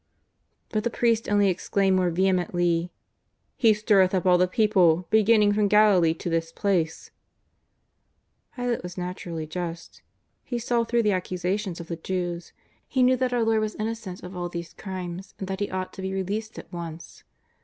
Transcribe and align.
But 0.69 0.83
the 0.83 0.89
priests 0.89 1.27
only 1.27 1.47
exclaimed 1.47 1.95
more 1.95 2.09
vehemently:" 2.09 2.91
He 3.55 3.71
stirreth 3.71 4.15
up 4.15 4.25
all 4.25 4.39
the 4.39 4.47
people, 4.47 5.05
beginning 5.11 5.53
from 5.53 5.67
Galilee 5.67 6.15
to 6.15 6.27
this 6.27 6.51
place." 6.51 7.11
Pilate 8.55 8.81
was 8.81 8.97
naturally 8.97 9.45
just. 9.45 10.01
He 10.43 10.57
saw 10.57 10.85
through 10.85 11.03
the 11.03 11.11
ac 11.13 11.35
cusations 11.35 11.79
of 11.79 11.85
the 11.87 11.97
Jews. 11.97 12.51
He 12.87 13.03
knew 13.03 13.15
that 13.17 13.31
our 13.31 13.43
Lord 13.43 13.59
was 13.59 13.75
innocent 13.75 14.23
of 14.23 14.35
all 14.35 14.49
these 14.49 14.73
crimes, 14.73 15.35
and 15.37 15.47
that 15.47 15.59
He 15.59 15.69
ought 15.69 15.93
to 15.93 16.01
be 16.01 16.11
released 16.13 16.57
at 16.57 16.73
once. 16.73 17.23